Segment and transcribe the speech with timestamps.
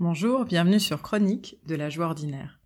[0.00, 2.58] Bonjour, bienvenue sur Chronique de la joie ordinaire.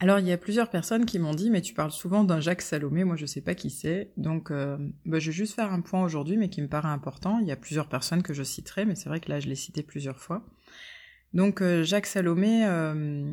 [0.00, 2.62] Alors il y a plusieurs personnes qui m'ont dit mais tu parles souvent d'un Jacques
[2.62, 5.82] Salomé, moi je sais pas qui c'est, donc euh, bah, je vais juste faire un
[5.82, 7.40] point aujourd'hui mais qui me paraît important.
[7.40, 9.54] Il y a plusieurs personnes que je citerai, mais c'est vrai que là je l'ai
[9.54, 10.46] cité plusieurs fois.
[11.34, 13.30] Donc euh, Jacques Salomé, euh,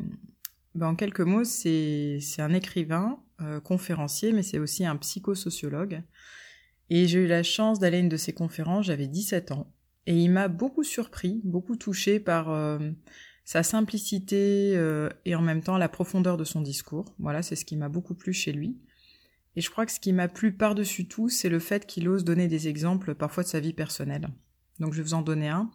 [0.74, 3.20] bah, en quelques mots, c'est un écrivain,
[3.64, 6.02] conférencier, mais c'est aussi un psychosociologue.
[6.90, 9.72] Et j'ai eu la chance d'aller à une de ses conférences, j'avais 17 ans.
[10.06, 12.50] Et il m'a beaucoup surpris, beaucoup touché par
[13.50, 17.16] sa simplicité euh, et en même temps la profondeur de son discours.
[17.18, 18.78] Voilà, c'est ce qui m'a beaucoup plu chez lui.
[19.56, 22.22] Et je crois que ce qui m'a plu par-dessus tout, c'est le fait qu'il ose
[22.22, 24.28] donner des exemples parfois de sa vie personnelle.
[24.78, 25.68] Donc je vais vous en donner un.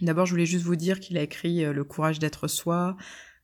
[0.00, 2.96] D'abord, je voulais juste vous dire qu'il a écrit euh, Le courage d'être soi,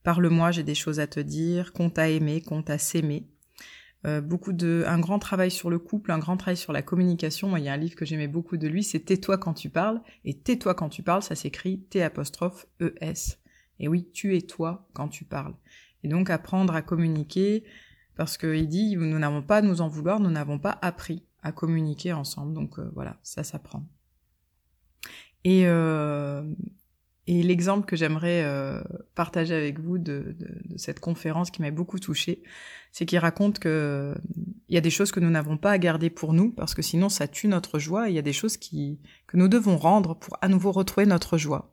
[0.03, 3.29] Parle-moi, j'ai des choses à te dire, Compte à aimer, compte à s'aimer.
[4.05, 7.47] Euh, beaucoup de, un grand travail sur le couple, un grand travail sur la communication.
[7.47, 9.71] Moi, il y a un livre que j'aimais beaucoup de lui, c'est Tais-toi quand tu
[9.71, 10.01] parles.
[10.25, 12.05] Et Tais-toi quand tu parles, ça s'écrit T
[12.81, 13.40] E S.
[13.81, 15.55] Et oui, tu es toi quand tu parles.
[16.05, 17.65] Et donc apprendre à communiquer,
[18.17, 21.53] parce qu'il dit, nous n'avons pas à nous en vouloir, nous n'avons pas appris à
[21.53, 22.55] communiquer ensemble.
[22.55, 23.87] Donc euh, voilà, ça s'apprend.
[25.45, 26.43] Et, euh,
[27.27, 28.83] l'exemple que j'aimerais euh,
[29.15, 30.37] partager avec vous de,
[30.77, 32.43] cette conférence qui m'a beaucoup touchée,
[32.93, 34.15] c'est qu'il raconte que
[34.69, 36.83] il y a des choses que nous n'avons pas à garder pour nous, parce que
[36.83, 39.77] sinon ça tue notre joie, et il y a des choses qui, que nous devons
[39.77, 41.73] rendre pour à nouveau retrouver notre joie.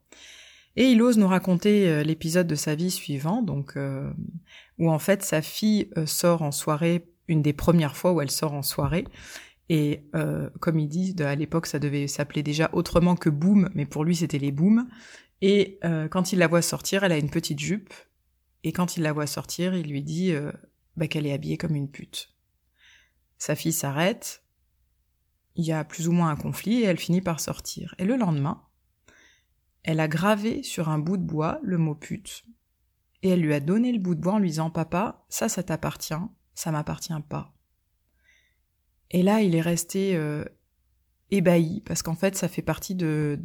[0.78, 4.08] Et il ose nous raconter euh, l'épisode de sa vie suivant, donc euh,
[4.78, 8.30] où en fait sa fille euh, sort en soirée, une des premières fois où elle
[8.30, 9.04] sort en soirée.
[9.68, 10.04] Et
[10.60, 14.16] comme il dit, à l'époque ça devait s'appeler déjà autrement que Boom, mais pour lui
[14.16, 14.88] c'était les Booms.
[15.42, 15.78] Et
[16.10, 17.92] quand il la voit sortir, elle a une petite jupe.
[18.64, 20.32] Et quand il la voit sortir, il lui dit
[20.96, 22.30] bah, qu'elle est habillée comme une pute.
[23.36, 24.42] Sa fille s'arrête,
[25.54, 27.94] il y a plus ou moins un conflit et elle finit par sortir.
[27.98, 28.62] Et le lendemain,
[29.88, 32.44] elle a gravé sur un bout de bois le mot pute.
[33.22, 35.62] Et elle lui a donné le bout de bois en lui disant Papa, ça, ça
[35.62, 36.12] t'appartient,
[36.52, 37.54] ça m'appartient pas.
[39.10, 40.44] Et là, il est resté euh,
[41.30, 43.40] ébahi, parce qu'en fait, ça fait partie de,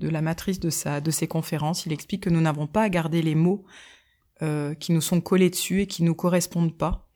[0.00, 1.84] la matrice de ses conférences.
[1.84, 3.66] Il explique que nous n'avons pas à garder les mots
[4.40, 7.11] euh, qui nous sont collés dessus et qui nous correspondent pas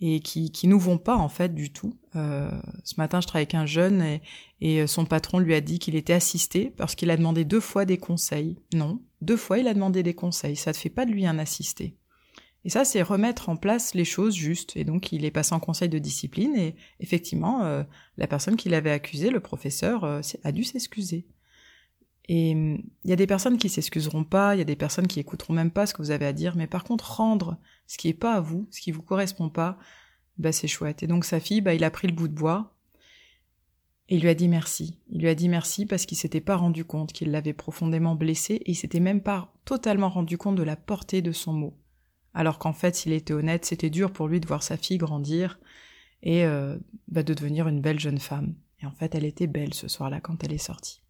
[0.00, 1.98] et qui qui nous vont pas en fait du tout.
[2.16, 2.50] Euh,
[2.84, 4.22] ce matin, je travaillais avec un jeune et,
[4.60, 7.84] et son patron lui a dit qu'il était assisté parce qu'il a demandé deux fois
[7.84, 8.58] des conseils.
[8.74, 10.56] Non, deux fois il a demandé des conseils.
[10.56, 11.96] Ça ne fait pas de lui un assisté.
[12.66, 14.76] Et ça, c'est remettre en place les choses justes.
[14.76, 17.84] Et donc, il est passé en conseil de discipline et effectivement, euh,
[18.16, 21.28] la personne qui l'avait accusé, le professeur, euh, a dû s'excuser.
[22.28, 25.06] Et hum, il y a des personnes qui s'excuseront pas, il y a des personnes
[25.06, 27.98] qui écouteront même pas ce que vous avez à dire, mais par contre rendre ce
[27.98, 29.78] qui est pas à vous, ce qui vous correspond pas,
[30.38, 31.02] bah c'est chouette.
[31.02, 32.76] Et donc sa fille, bah il a pris le bout de bois
[34.08, 34.98] et il lui a dit merci.
[35.10, 38.54] Il lui a dit merci parce qu'il s'était pas rendu compte qu'il l'avait profondément blessé
[38.54, 41.76] et il s'était même pas totalement rendu compte de la portée de son mot.
[42.32, 45.58] Alors qu'en fait, s'il était honnête, c'était dur pour lui de voir sa fille grandir
[46.22, 46.76] et euh,
[47.08, 48.54] bah, de devenir une belle jeune femme.
[48.80, 51.00] Et en fait, elle était belle ce soir-là quand elle est sortie.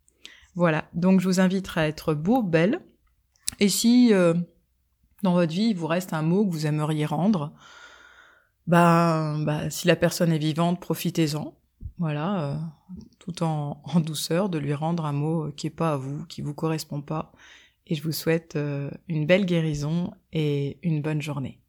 [0.56, 2.80] Voilà, donc je vous inviterai à être beau, belle.
[3.60, 4.34] Et si euh,
[5.22, 7.52] dans votre vie il vous reste un mot que vous aimeriez rendre,
[8.66, 11.54] bah, bah si la personne est vivante, profitez-en.
[11.98, 12.56] Voilà, euh,
[13.18, 16.40] tout en, en, douceur, de lui rendre un mot qui est pas à vous, qui
[16.40, 17.32] vous correspond pas.
[17.86, 21.60] Et je vous souhaite euh, une belle guérison et une bonne journée.